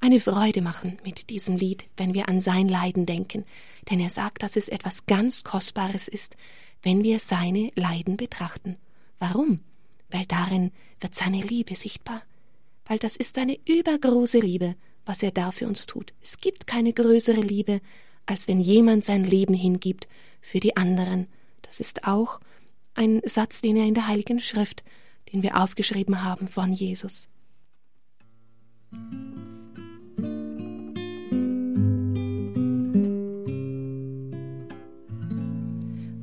eine 0.00 0.20
Freude 0.20 0.62
machen 0.62 0.96
mit 1.04 1.28
diesem 1.28 1.58
Lied, 1.58 1.84
wenn 1.98 2.14
wir 2.14 2.30
an 2.30 2.40
sein 2.40 2.66
Leiden 2.66 3.04
denken, 3.04 3.44
denn 3.90 4.00
er 4.00 4.08
sagt, 4.08 4.42
dass 4.42 4.56
es 4.56 4.68
etwas 4.68 5.04
ganz 5.04 5.44
Kostbares 5.44 6.08
ist, 6.08 6.36
wenn 6.80 7.04
wir 7.04 7.18
seine 7.18 7.68
Leiden 7.74 8.16
betrachten. 8.16 8.78
Warum? 9.18 9.60
Weil 10.08 10.24
darin 10.24 10.72
wird 10.98 11.14
seine 11.14 11.42
Liebe 11.42 11.74
sichtbar, 11.74 12.22
weil 12.86 12.96
das 12.98 13.16
ist 13.16 13.36
eine 13.36 13.58
übergroße 13.66 14.38
Liebe, 14.38 14.76
was 15.06 15.22
er 15.22 15.30
da 15.30 15.50
für 15.50 15.66
uns 15.66 15.86
tut. 15.86 16.12
Es 16.22 16.38
gibt 16.38 16.66
keine 16.66 16.92
größere 16.92 17.40
Liebe, 17.40 17.80
als 18.26 18.48
wenn 18.48 18.60
jemand 18.60 19.04
sein 19.04 19.24
Leben 19.24 19.54
hingibt 19.54 20.08
für 20.40 20.60
die 20.60 20.76
anderen. 20.76 21.26
Das 21.62 21.80
ist 21.80 22.06
auch 22.06 22.40
ein 22.94 23.20
Satz, 23.24 23.60
den 23.60 23.76
er 23.76 23.86
in 23.86 23.94
der 23.94 24.06
Heiligen 24.06 24.40
Schrift, 24.40 24.84
den 25.32 25.42
wir 25.42 25.60
aufgeschrieben 25.60 26.22
haben 26.22 26.48
von 26.48 26.72
Jesus. 26.72 27.28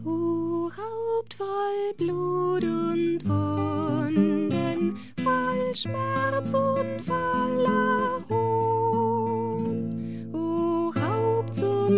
O 0.06 0.72
Haupt 0.72 1.34
voll 1.34 1.94
Blut 1.98 2.64
und 2.64 3.20
Wunden, 3.28 4.98
voll 5.22 5.76
Schmerz 5.76 6.54
und 6.54 7.02
voller 7.02 8.11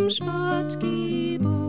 Spott 0.09 0.79
gebunden, 0.79 1.62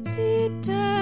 petite 0.00 0.93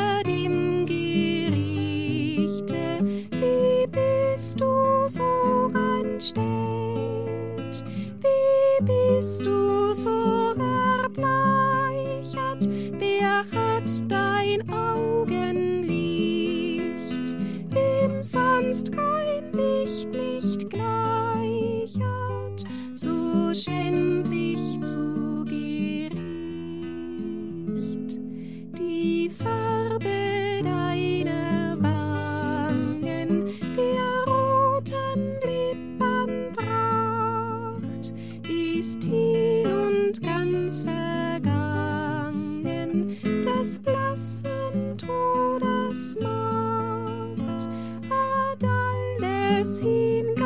alles 49.81 50.42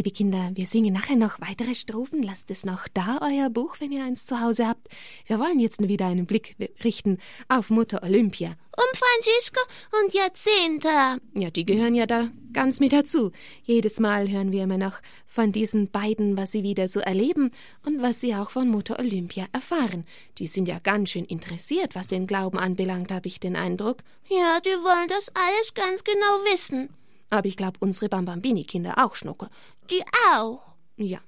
liebe 0.00 0.12
Kinder, 0.12 0.50
wir 0.54 0.66
singen 0.66 0.94
nachher 0.94 1.16
noch 1.16 1.42
weitere 1.42 1.74
Strophen. 1.74 2.22
Lasst 2.22 2.50
es 2.50 2.64
noch 2.64 2.88
da, 2.88 3.18
euer 3.20 3.50
Buch, 3.50 3.80
wenn 3.80 3.92
ihr 3.92 4.02
eins 4.02 4.24
zu 4.24 4.40
Hause 4.40 4.66
habt. 4.66 4.88
Wir 5.26 5.38
wollen 5.38 5.60
jetzt 5.60 5.86
wieder 5.86 6.06
einen 6.06 6.24
Blick 6.24 6.56
richten 6.82 7.18
auf 7.50 7.68
Mutter 7.68 8.02
Olympia. 8.02 8.56
Um 8.78 8.98
Franziska 8.98 9.60
und 10.00 10.14
Jacinta. 10.14 11.18
Ja, 11.34 11.50
die 11.50 11.66
gehören 11.66 11.94
ja 11.94 12.06
da 12.06 12.30
ganz 12.54 12.80
mit 12.80 12.94
dazu. 12.94 13.30
Jedes 13.64 14.00
Mal 14.00 14.30
hören 14.30 14.52
wir 14.52 14.62
immer 14.64 14.78
noch 14.78 15.02
von 15.26 15.52
diesen 15.52 15.90
beiden, 15.90 16.38
was 16.38 16.52
sie 16.52 16.62
wieder 16.62 16.88
so 16.88 17.00
erleben 17.00 17.50
und 17.84 18.00
was 18.00 18.22
sie 18.22 18.34
auch 18.34 18.48
von 18.48 18.68
Mutter 18.68 18.98
Olympia 18.98 19.48
erfahren. 19.52 20.06
Die 20.38 20.46
sind 20.46 20.66
ja 20.66 20.78
ganz 20.78 21.10
schön 21.10 21.26
interessiert, 21.26 21.94
was 21.94 22.06
den 22.06 22.26
Glauben 22.26 22.58
anbelangt, 22.58 23.12
habe 23.12 23.28
ich 23.28 23.38
den 23.38 23.54
Eindruck. 23.54 23.98
Ja, 24.30 24.60
die 24.60 24.70
wollen 24.70 25.08
das 25.08 25.28
alles 25.34 25.74
ganz 25.74 26.02
genau 26.04 26.54
wissen. 26.54 26.88
Aber 27.30 27.46
ich 27.46 27.56
glaube, 27.56 27.78
unsere 27.80 28.08
Bambambini-Kinder 28.08 29.04
auch, 29.04 29.14
Schnucke. 29.14 29.48
Die 29.88 30.02
auch. 30.32 30.74
Ja. 30.96 31.20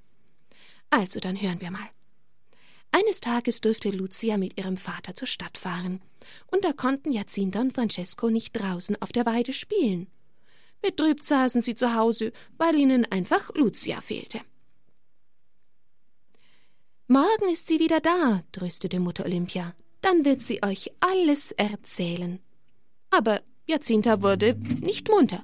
Also, 0.89 1.19
dann 1.19 1.41
hören 1.41 1.61
wir 1.61 1.71
mal. 1.71 1.89
Eines 2.91 3.21
Tages 3.21 3.61
durfte 3.61 3.89
Lucia 3.89 4.37
mit 4.37 4.57
ihrem 4.59 4.77
Vater 4.77 5.15
zur 5.15 5.27
Stadt 5.27 5.57
fahren, 5.57 6.01
und 6.51 6.63
da 6.63 6.73
konnten 6.73 7.11
Jacinta 7.11 7.59
und 7.59 7.73
Francesco 7.73 8.29
nicht 8.29 8.53
draußen 8.53 9.01
auf 9.01 9.11
der 9.11 9.25
Weide 9.25 9.51
spielen. 9.51 10.07
Betrübt 10.81 11.25
saßen 11.25 11.61
sie 11.61 11.75
zu 11.75 11.95
Hause, 11.95 12.33
weil 12.57 12.75
ihnen 12.75 13.05
einfach 13.11 13.49
Lucia 13.55 13.99
fehlte. 14.01 14.41
Morgen 17.07 17.49
ist 17.51 17.67
sie 17.67 17.79
wieder 17.79 17.99
da, 17.99 18.43
tröstete 18.51 18.99
Mutter 18.99 19.25
Olympia. 19.25 19.73
Dann 20.01 20.25
wird 20.25 20.41
sie 20.41 20.61
euch 20.61 20.91
alles 20.99 21.51
erzählen. 21.53 22.39
Aber 23.09 23.41
Jacinta 23.65 24.21
wurde 24.21 24.55
nicht 24.55 25.09
munter. 25.09 25.43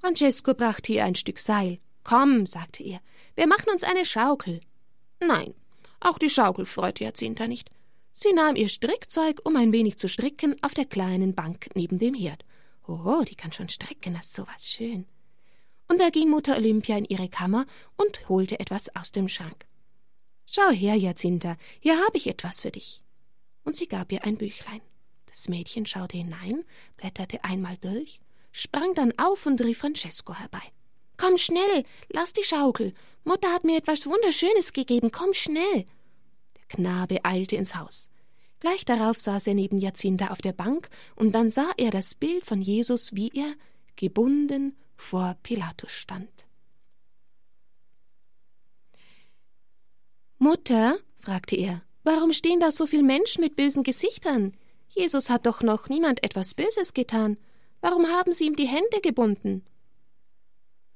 Francesco 0.00 0.54
brachte 0.54 0.92
ihr 0.92 1.04
ein 1.04 1.14
Stück 1.14 1.38
Seil. 1.38 1.78
Komm, 2.04 2.46
sagte 2.46 2.82
er, 2.84 3.00
wir 3.34 3.46
machen 3.46 3.70
uns 3.70 3.82
eine 3.82 4.04
Schaukel. 4.04 4.60
Nein, 5.20 5.54
auch 6.00 6.18
die 6.18 6.30
Schaukel 6.30 6.66
freute 6.66 7.04
Jacinta 7.04 7.48
nicht. 7.48 7.70
Sie 8.12 8.32
nahm 8.32 8.56
ihr 8.56 8.68
Strickzeug, 8.68 9.40
um 9.44 9.56
ein 9.56 9.72
wenig 9.72 9.96
zu 9.96 10.08
stricken, 10.08 10.56
auf 10.62 10.74
der 10.74 10.84
kleinen 10.84 11.34
Bank 11.34 11.70
neben 11.74 11.98
dem 11.98 12.14
Herd. 12.14 12.44
Oh, 12.86 13.22
die 13.28 13.34
kann 13.34 13.52
schon 13.52 13.68
stricken, 13.68 14.14
das 14.14 14.26
ist 14.26 14.34
so 14.34 14.46
was 14.46 14.68
schön. 14.68 15.06
Und 15.88 16.00
da 16.00 16.10
ging 16.10 16.30
Mutter 16.30 16.56
Olympia 16.56 16.96
in 16.96 17.04
ihre 17.04 17.28
Kammer 17.28 17.66
und 17.96 18.28
holte 18.28 18.60
etwas 18.60 18.94
aus 18.94 19.12
dem 19.12 19.28
Schrank. 19.28 19.66
Schau 20.46 20.70
her, 20.70 20.94
Jacinta, 20.94 21.56
hier 21.80 21.98
habe 21.98 22.16
ich 22.16 22.26
etwas 22.26 22.60
für 22.60 22.70
dich. 22.70 23.02
Und 23.64 23.76
sie 23.76 23.86
gab 23.86 24.12
ihr 24.12 24.24
ein 24.24 24.38
Büchlein. 24.38 24.80
Das 25.26 25.48
Mädchen 25.48 25.86
schaute 25.86 26.16
hinein, 26.16 26.64
blätterte 26.96 27.44
einmal 27.44 27.76
durch, 27.78 28.20
sprang 28.52 28.94
dann 28.94 29.12
auf 29.18 29.46
und 29.46 29.60
rief 29.60 29.78
Francesco 29.78 30.34
herbei. 30.34 30.62
Komm 31.16 31.36
schnell, 31.36 31.84
lass 32.10 32.32
die 32.32 32.44
Schaukel. 32.44 32.94
Mutter 33.24 33.52
hat 33.52 33.64
mir 33.64 33.76
etwas 33.76 34.06
Wunderschönes 34.06 34.72
gegeben. 34.72 35.10
Komm 35.10 35.34
schnell. 35.34 35.84
Der 36.56 36.64
Knabe 36.68 37.24
eilte 37.24 37.56
ins 37.56 37.74
Haus. 37.74 38.10
Gleich 38.60 38.84
darauf 38.84 39.18
saß 39.18 39.46
er 39.48 39.54
neben 39.54 39.78
Jacinta 39.78 40.28
auf 40.28 40.40
der 40.40 40.52
Bank, 40.52 40.88
und 41.14 41.32
dann 41.32 41.50
sah 41.50 41.70
er 41.76 41.90
das 41.90 42.14
Bild 42.14 42.44
von 42.44 42.60
Jesus, 42.60 43.14
wie 43.14 43.30
er, 43.32 43.54
gebunden, 43.96 44.76
vor 44.96 45.36
Pilatus 45.42 45.92
stand. 45.92 46.30
Mutter, 50.38 50.98
fragte 51.16 51.56
er, 51.56 51.82
warum 52.04 52.32
stehen 52.32 52.60
da 52.60 52.70
so 52.72 52.86
viele 52.86 53.02
Menschen 53.02 53.42
mit 53.42 53.56
bösen 53.56 53.82
Gesichtern? 53.82 54.56
Jesus 54.88 55.30
hat 55.30 55.46
doch 55.46 55.62
noch 55.62 55.88
niemand 55.88 56.24
etwas 56.24 56.54
Böses 56.54 56.94
getan. 56.94 57.36
Warum 57.80 58.06
haben 58.06 58.32
Sie 58.32 58.46
ihm 58.46 58.56
die 58.56 58.66
Hände 58.66 59.00
gebunden? 59.02 59.64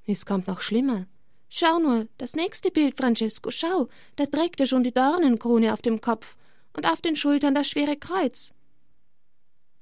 Es 0.05 0.27
kommt 0.27 0.49
noch 0.49 0.61
schlimmer. 0.61 1.07
Schau 1.49 1.79
nur, 1.79 2.09
das 2.19 2.35
nächste 2.35 2.71
Bild, 2.71 2.97
Francesco, 2.97 3.51
schau, 3.51 3.89
da 4.17 4.27
trägt 4.27 4.59
er 4.61 4.67
schon 4.67 4.83
die 4.83 4.93
Dornenkrone 4.93 5.73
auf 5.73 5.83
dem 5.83 6.01
Kopf 6.01 6.37
und 6.75 6.87
auf 6.87 7.01
den 7.01 7.15
Schultern 7.15 7.55
das 7.55 7.69
schwere 7.69 7.97
Kreuz. 7.97 8.55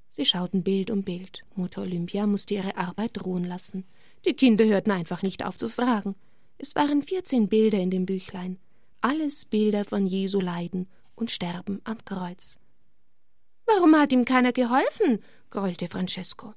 Sie 0.08 0.26
schauten 0.26 0.64
Bild 0.64 0.90
um 0.90 1.04
Bild. 1.04 1.44
Mutter 1.54 1.82
Olympia 1.82 2.26
musste 2.26 2.54
ihre 2.54 2.76
Arbeit 2.76 3.24
ruhen 3.24 3.44
lassen. 3.44 3.84
Die 4.24 4.34
Kinder 4.34 4.64
hörten 4.64 4.90
einfach 4.90 5.22
nicht 5.22 5.44
auf 5.44 5.56
zu 5.56 5.68
fragen. 5.68 6.16
Es 6.58 6.74
waren 6.74 7.02
vierzehn 7.02 7.48
Bilder 7.48 7.78
in 7.78 7.90
dem 7.90 8.04
Büchlein. 8.04 8.58
Alles 9.00 9.46
Bilder 9.46 9.84
von 9.84 10.06
Jesu 10.06 10.40
Leiden 10.40 10.88
und 11.14 11.30
Sterben 11.30 11.80
am 11.84 12.04
Kreuz. 12.04 12.58
Warum 13.64 13.94
hat 13.94 14.12
ihm 14.12 14.24
keiner 14.24 14.52
geholfen? 14.52 15.22
grollte 15.48 15.86
Francesco. 15.86 16.54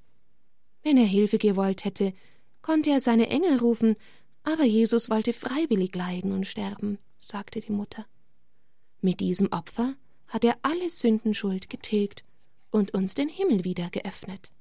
Wenn 0.84 0.98
er 0.98 1.06
Hilfe 1.06 1.38
gewollt 1.38 1.86
hätte, 1.86 2.14
konnte 2.62 2.92
er 2.92 3.00
seine 3.00 3.30
Engel 3.30 3.58
rufen, 3.58 3.96
aber 4.44 4.66
Jesus 4.66 5.10
wollte 5.10 5.34
freiwillig 5.34 5.96
leiden 5.96 6.34
und 6.34 6.46
sterben, 6.46 7.00
sagte 7.18 7.62
die 7.62 7.72
Mutter. 7.72 8.06
Mit 9.02 9.20
diesem 9.22 9.52
Opfer 9.52 9.96
hat 10.28 10.44
er 10.44 10.58
alle 10.62 10.90
Sündenschuld 10.90 11.70
getilgt 11.70 12.24
und 12.72 12.94
uns 12.94 13.14
den 13.16 13.30
Himmel 13.30 13.64
wieder 13.64 13.90
geöffnet. 13.90 14.52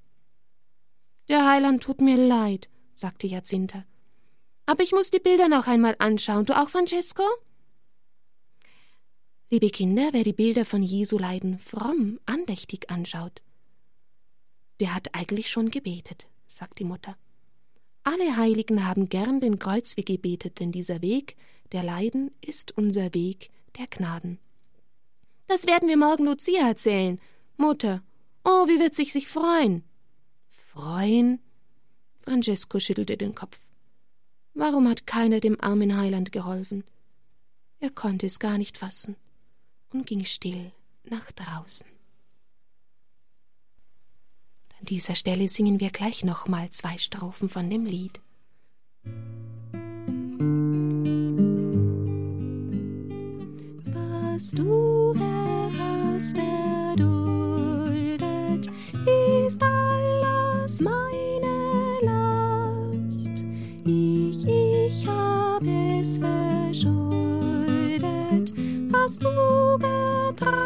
Der 1.29 1.49
Heiland 1.49 1.83
tut 1.83 2.01
mir 2.01 2.17
leid, 2.17 2.69
sagte 2.93 3.27
Jacinta. 3.27 3.85
Aber 4.67 4.83
ich 4.83 4.93
muss 4.93 5.11
die 5.11 5.19
Bilder 5.19 5.49
noch 5.49 5.67
einmal 5.67 5.97
anschauen. 5.99 6.45
Du 6.45 6.57
auch, 6.57 6.69
Francesco? 6.69 7.23
Liebe 9.51 9.71
Kinder, 9.71 10.11
wer 10.13 10.25
die 10.25 10.33
Bilder 10.33 10.65
von 10.65 10.83
Jesu 10.83 11.19
Leiden 11.19 11.59
fromm, 11.59 12.21
andächtig 12.27 12.91
anschaut, 12.91 13.43
der 14.83 14.97
hat 14.97 15.15
eigentlich 15.15 15.49
schon 15.49 15.71
gebetet, 15.71 16.27
sagt 16.49 16.81
die 16.81 16.85
Mutter. 16.85 17.17
Alle 18.03 18.37
Heiligen 18.37 18.85
haben 18.85 19.09
gern 19.09 19.39
den 19.39 19.61
Kreuzweg 19.61 20.07
gebetet, 20.07 20.59
denn 20.59 20.73
dieser 20.73 21.03
Weg 21.03 21.37
der 21.71 21.85
Leiden 21.85 22.33
ist 22.41 22.77
unser 22.77 23.15
Weg 23.15 23.51
der 23.79 23.87
Gnaden. 23.87 24.41
Das 25.47 25.69
werden 25.69 25.89
wir 25.89 25.97
morgen 25.97 26.25
Lucia 26.25 26.67
erzählen. 26.67 27.21
Mutter, 27.57 28.03
oh, 28.45 28.67
wie 28.67 28.81
wird 28.81 28.97
sich 28.97 29.13
sich 29.13 29.29
freuen? 29.29 29.85
Freuen? 30.49 31.39
Francesco 32.23 32.81
schüttelte 32.81 33.17
den 33.17 33.37
Kopf. 33.37 33.61
Warum 34.53 34.89
hat 34.89 35.07
keiner 35.07 35.39
dem 35.39 35.61
armen 35.61 35.97
Heiland 35.97 36.33
geholfen? 36.33 36.83
Er 37.79 37.91
konnte 37.91 38.27
es 38.27 38.41
gar 38.41 38.59
nicht 38.59 38.79
fassen 38.79 39.15
und 39.93 40.09
ging 40.09 40.25
still 40.25 40.73
nach 41.05 41.31
draußen. 41.31 41.87
An 44.83 44.87
dieser 44.87 45.15
Stelle 45.15 45.49
singen 45.49 45.79
wir 45.79 45.91
gleich 45.91 46.25
nochmal 46.25 46.69
zwei 46.71 46.99
Strophen 46.99 47.49
von 47.49 47.71
dem 47.71 47.85
Lied. 47.85 48.19
Was 53.85 54.51
du 54.51 55.15
hast 55.17 56.37
erduldet, 56.37 57.09
ist 59.47 59.63
alles 59.63 60.81
meine 60.81 62.01
Last. 62.03 63.45
Ich, 63.85 64.45
ich 64.45 65.07
hab 65.07 65.63
es 65.63 66.19
verschuldet, 66.19 66.93
was 68.91 69.17
du 69.17 69.79
getragen 69.79 70.62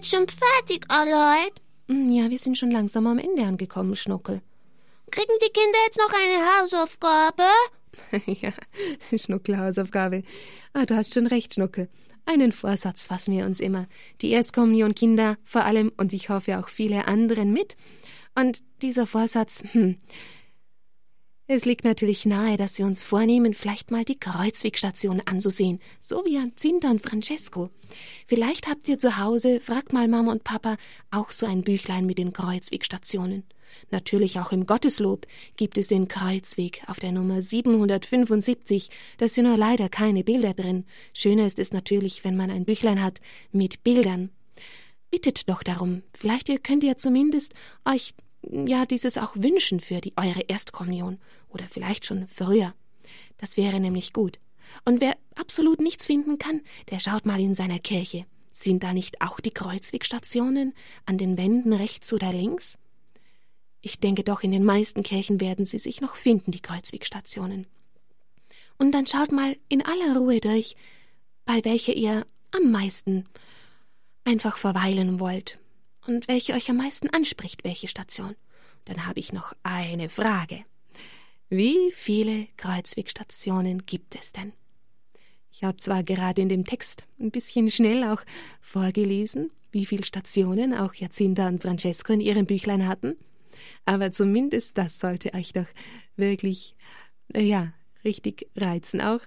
jetzt 0.00 0.10
schon 0.10 0.26
fertig, 0.28 0.86
Aloyd? 0.88 1.52
Hm, 1.88 2.10
Ja, 2.10 2.30
wir 2.30 2.38
sind 2.38 2.56
schon 2.56 2.70
langsam 2.70 3.06
am 3.06 3.18
Ende 3.18 3.42
angekommen, 3.42 3.94
Schnuckel. 3.96 4.40
Kriegen 5.10 5.32
die 5.42 5.52
Kinder 5.52 5.78
jetzt 5.84 5.98
noch 5.98 6.12
eine 6.14 6.62
Hausaufgabe? 6.62 7.42
ja, 8.40 8.52
Schnuckel, 9.18 9.58
Hausaufgabe. 9.58 10.22
Ah, 10.72 10.86
du 10.86 10.96
hast 10.96 11.12
schon 11.12 11.26
recht, 11.26 11.52
Schnuckel. 11.54 11.90
Einen 12.24 12.52
Vorsatz 12.52 13.08
fassen 13.08 13.36
wir 13.36 13.44
uns 13.44 13.60
immer. 13.60 13.88
Die 14.22 14.30
Erstkommunion-Kinder 14.30 15.36
vor 15.42 15.64
allem 15.66 15.92
und 15.98 16.14
ich 16.14 16.30
hoffe 16.30 16.58
auch 16.58 16.68
viele 16.70 17.06
anderen 17.06 17.52
mit. 17.52 17.76
Und 18.34 18.60
dieser 18.80 19.04
Vorsatz, 19.04 19.62
hm, 19.72 19.98
es 21.52 21.64
liegt 21.64 21.84
natürlich 21.84 22.26
nahe, 22.26 22.56
dass 22.56 22.78
wir 22.78 22.86
uns 22.86 23.02
vornehmen, 23.02 23.54
vielleicht 23.54 23.90
mal 23.90 24.04
die 24.04 24.18
Kreuzwegstation 24.18 25.20
anzusehen, 25.24 25.80
so 25.98 26.24
wie 26.24 26.34
Jacinta 26.34 26.90
und 26.90 27.02
Francesco. 27.02 27.70
Vielleicht 28.26 28.68
habt 28.68 28.88
ihr 28.88 28.98
zu 28.98 29.18
Hause, 29.18 29.60
fragt 29.60 29.92
mal 29.92 30.06
Mama 30.06 30.30
und 30.30 30.44
Papa, 30.44 30.76
auch 31.10 31.30
so 31.32 31.46
ein 31.46 31.62
Büchlein 31.62 32.06
mit 32.06 32.18
den 32.18 32.32
Kreuzwegstationen. 32.32 33.42
Natürlich 33.90 34.38
auch 34.38 34.52
im 34.52 34.66
Gotteslob 34.66 35.26
gibt 35.56 35.76
es 35.76 35.88
den 35.88 36.06
Kreuzweg 36.06 36.82
auf 36.86 37.00
der 37.00 37.12
Nummer 37.12 37.42
775. 37.42 38.90
Da 39.18 39.26
sind 39.26 39.46
nur 39.46 39.56
leider 39.56 39.88
keine 39.88 40.22
Bilder 40.22 40.54
drin. 40.54 40.84
Schöner 41.14 41.46
ist 41.46 41.58
es 41.58 41.72
natürlich, 41.72 42.24
wenn 42.24 42.36
man 42.36 42.50
ein 42.50 42.64
Büchlein 42.64 43.02
hat 43.02 43.20
mit 43.50 43.82
Bildern. 43.82 44.30
Bittet 45.10 45.48
doch 45.48 45.64
darum. 45.64 46.02
Vielleicht 46.14 46.62
könnt 46.62 46.84
ihr 46.84 46.96
zumindest 46.96 47.54
euch 47.84 48.14
ja 48.42 48.86
dieses 48.86 49.18
auch 49.18 49.32
wünschen 49.36 49.80
für 49.80 50.00
die 50.00 50.12
eure 50.16 50.42
Erstkommunion 50.42 51.18
oder 51.50 51.66
vielleicht 51.68 52.06
schon 52.06 52.26
früher. 52.28 52.74
Das 53.36 53.56
wäre 53.56 53.80
nämlich 53.80 54.12
gut. 54.12 54.38
Und 54.84 55.00
wer 55.00 55.16
absolut 55.34 55.80
nichts 55.80 56.06
finden 56.06 56.38
kann, 56.38 56.62
der 56.90 57.00
schaut 57.00 57.26
mal 57.26 57.40
in 57.40 57.54
seiner 57.54 57.78
Kirche. 57.78 58.26
Sind 58.52 58.82
da 58.82 58.92
nicht 58.92 59.20
auch 59.22 59.40
die 59.40 59.50
Kreuzwegstationen 59.52 60.74
an 61.06 61.18
den 61.18 61.36
Wänden 61.36 61.72
rechts 61.72 62.12
oder 62.12 62.32
links? 62.32 62.78
Ich 63.80 63.98
denke 63.98 64.22
doch, 64.22 64.42
in 64.42 64.52
den 64.52 64.64
meisten 64.64 65.02
Kirchen 65.02 65.40
werden 65.40 65.64
sie 65.64 65.78
sich 65.78 66.00
noch 66.00 66.16
finden, 66.16 66.50
die 66.50 66.60
Kreuzwegstationen. 66.60 67.66
Und 68.78 68.92
dann 68.92 69.06
schaut 69.06 69.32
mal 69.32 69.56
in 69.68 69.84
aller 69.84 70.16
Ruhe 70.16 70.40
durch, 70.40 70.76
bei 71.46 71.64
welcher 71.64 71.94
ihr 71.94 72.26
am 72.50 72.70
meisten 72.70 73.24
einfach 74.24 74.56
verweilen 74.56 75.20
wollt 75.20 75.58
und 76.06 76.28
welche 76.28 76.52
euch 76.54 76.70
am 76.70 76.76
meisten 76.76 77.08
anspricht, 77.10 77.64
welche 77.64 77.88
Station. 77.88 78.36
Dann 78.84 79.06
habe 79.06 79.20
ich 79.20 79.32
noch 79.32 79.54
eine 79.62 80.08
Frage. 80.08 80.64
Wie 81.52 81.90
viele 81.92 82.46
Kreuzwegstationen 82.56 83.84
gibt 83.84 84.14
es 84.14 84.30
denn? 84.30 84.52
Ich 85.50 85.64
habe 85.64 85.78
zwar 85.78 86.04
gerade 86.04 86.40
in 86.40 86.48
dem 86.48 86.64
Text 86.64 87.08
ein 87.18 87.32
bisschen 87.32 87.68
schnell 87.72 88.04
auch 88.04 88.22
vorgelesen, 88.60 89.50
wie 89.72 89.84
viele 89.84 90.04
Stationen 90.04 90.72
auch 90.72 90.94
Jacinta 90.94 91.48
und 91.48 91.60
Francesco 91.60 92.12
in 92.12 92.20
ihrem 92.20 92.46
Büchlein 92.46 92.86
hatten, 92.86 93.16
aber 93.84 94.12
zumindest 94.12 94.78
das 94.78 95.00
sollte 95.00 95.34
euch 95.34 95.52
doch 95.52 95.66
wirklich, 96.14 96.76
äh, 97.34 97.42
ja, 97.42 97.72
richtig 98.04 98.46
reizen 98.54 99.00
auch, 99.00 99.20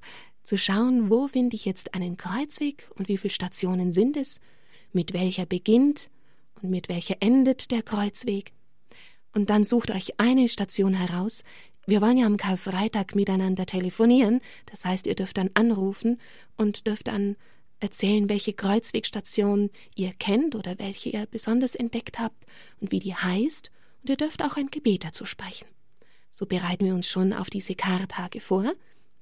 zu 0.46 0.58
schauen, 0.58 1.10
wo 1.10 1.28
finde 1.28 1.58
ich 1.58 1.66
jetzt 1.66 1.94
einen 1.94 2.16
Kreuzweg 2.16 2.90
und 2.96 3.10
wie 3.10 3.18
viele 3.18 3.34
Stationen 3.34 3.92
sind 3.92 4.16
es, 4.16 4.40
mit 4.94 5.12
welcher 5.12 5.46
beginnt 5.46 6.10
und 6.62 6.70
mit 6.70 6.88
welcher 6.88 7.18
endet 7.20 7.70
der 7.70 7.84
Kreuzweg. 7.84 8.54
Und 9.34 9.50
dann 9.50 9.66
sucht 9.66 9.92
euch 9.92 10.20
eine 10.20 10.48
Station 10.48 10.94
heraus. 10.94 11.44
Wir 11.86 12.02
wollen 12.02 12.18
ja 12.18 12.26
am 12.26 12.38
Karfreitag 12.38 13.14
miteinander 13.14 13.66
telefonieren, 13.66 14.40
das 14.68 14.86
heißt, 14.86 15.06
ihr 15.06 15.16
dürft 15.16 15.38
dann 15.38 15.50
anrufen 15.54 16.20
und 16.56 16.88
dürft 16.88 17.08
dann 17.08 17.36
erzählen, 17.80 18.30
welche 18.30 18.54
Kreuzwegstation 18.54 19.70
ihr 19.96 20.14
kennt 20.18 20.56
oder 20.56 20.80
welche 20.80 21.10
ihr 21.10 21.26
besonders 21.26 21.76
entdeckt 21.76 22.20
habt 22.20 22.46
und 22.80 22.92
wie 22.92 23.00
die 23.00 23.14
heißt, 23.14 23.72
und 24.02 24.10
ihr 24.10 24.18
dürft 24.18 24.42
auch 24.44 24.56
ein 24.56 24.68
Gebet 24.68 25.04
dazu 25.04 25.26
sprechen. 25.26 25.68
So 26.30 26.46
bereiten 26.46 26.86
wir 26.86 26.96
uns 26.96 27.08
schon 27.08 27.34
auf 27.34 27.50
diese 27.50 27.76
Kartage 27.76 28.40
vor. 28.40 28.74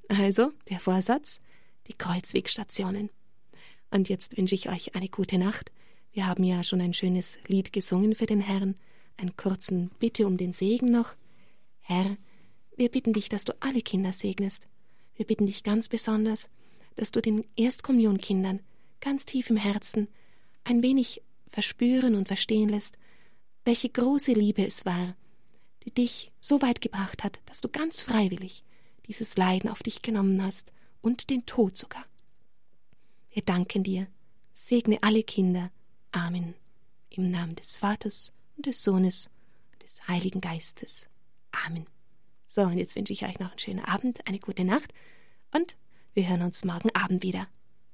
Also, 0.07 0.51
der 0.69 0.79
Vorsatz, 0.79 1.41
die 1.87 1.93
Kreuzwegstationen. 1.93 3.09
Und 3.89 4.07
jetzt 4.07 4.37
wünsche 4.37 4.55
ich 4.55 4.69
euch 4.69 4.95
eine 4.95 5.09
gute 5.09 5.37
Nacht. 5.37 5.71
Wir 6.13 6.27
haben 6.27 6.43
ja 6.43 6.63
schon 6.63 6.81
ein 6.81 6.93
schönes 6.93 7.37
Lied 7.47 7.73
gesungen 7.73 8.15
für 8.15 8.27
den 8.27 8.39
Herrn, 8.39 8.75
einen 9.17 9.35
kurzen 9.35 9.89
Bitte 9.99 10.27
um 10.27 10.37
den 10.37 10.51
Segen 10.51 10.91
noch. 10.91 11.15
Herr, 11.81 12.17
wir 12.75 12.89
bitten 12.89 13.13
dich, 13.13 13.29
dass 13.29 13.45
du 13.45 13.53
alle 13.59 13.81
Kinder 13.81 14.13
segnest. 14.13 14.67
Wir 15.15 15.25
bitten 15.25 15.45
dich 15.45 15.63
ganz 15.63 15.89
besonders, 15.89 16.49
dass 16.95 17.11
du 17.11 17.21
den 17.21 17.45
Erstkommunkindern 17.55 18.59
ganz 18.99 19.25
tief 19.25 19.49
im 19.49 19.57
Herzen 19.57 20.07
ein 20.63 20.83
wenig 20.83 21.21
verspüren 21.49 22.15
und 22.15 22.27
verstehen 22.27 22.69
lässt, 22.69 22.97
welche 23.65 23.89
große 23.89 24.33
Liebe 24.33 24.65
es 24.65 24.85
war, 24.85 25.15
die 25.83 25.91
dich 25.91 26.31
so 26.39 26.61
weit 26.61 26.81
gebracht 26.81 27.23
hat, 27.23 27.39
dass 27.45 27.61
du 27.61 27.69
ganz 27.69 28.01
freiwillig 28.01 28.63
dieses 29.07 29.37
Leiden 29.37 29.69
auf 29.69 29.83
dich 29.83 30.01
genommen 30.01 30.41
hast 30.41 30.71
und 31.01 31.29
den 31.29 31.45
Tod 31.45 31.75
sogar. 31.77 32.05
Wir 33.31 33.43
danken 33.43 33.83
dir. 33.83 34.07
Segne 34.53 34.99
alle 35.01 35.23
Kinder. 35.23 35.71
Amen. 36.11 36.53
Im 37.09 37.31
Namen 37.31 37.55
des 37.55 37.77
Vaters 37.77 38.31
und 38.57 38.65
des 38.65 38.83
Sohnes 38.83 39.29
und 39.73 39.83
des 39.83 40.07
Heiligen 40.07 40.41
Geistes. 40.41 41.07
Amen. 41.51 41.85
So, 42.53 42.63
und 42.63 42.77
jetzt 42.77 42.97
wünsche 42.97 43.13
ich 43.13 43.23
euch 43.23 43.39
noch 43.39 43.51
einen 43.51 43.59
schönen 43.59 43.85
Abend, 43.85 44.27
eine 44.27 44.37
gute 44.37 44.65
Nacht 44.65 44.93
und 45.53 45.77
wir 46.13 46.27
hören 46.27 46.41
uns 46.41 46.65
morgen 46.65 46.93
Abend 46.93 47.23
wieder. 47.23 47.47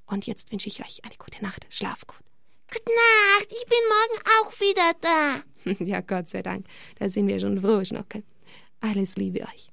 Und 0.07 0.25
jetzt 0.25 0.51
wünsche 0.51 0.67
ich 0.67 0.81
euch 0.83 1.05
eine 1.05 1.13
gute 1.19 1.43
Nacht. 1.43 1.67
Schlaf 1.69 2.07
gut. 2.07 2.23
Gute 2.67 2.91
Nacht, 2.91 3.51
ich 3.51 3.65
bin 3.67 3.77
morgen 3.87 4.23
auch 4.25 4.59
wieder 4.59 4.93
da. 4.99 5.83
ja, 5.85 6.01
Gott 6.01 6.29
sei 6.29 6.41
Dank. 6.41 6.65
Da 6.97 7.07
sind 7.07 7.27
wir 7.27 7.39
schon 7.39 7.61
froh, 7.61 7.85
Schnockel. 7.85 8.23
Alles 8.81 9.15
Liebe 9.15 9.41
euch. 9.41 9.71